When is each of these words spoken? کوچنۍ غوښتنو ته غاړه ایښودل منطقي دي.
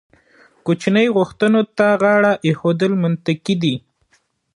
کوچنۍ 0.65 1.07
غوښتنو 1.15 1.61
ته 1.77 1.87
غاړه 2.01 2.31
ایښودل 2.45 2.91
منطقي 3.03 3.55
دي. 3.63 3.75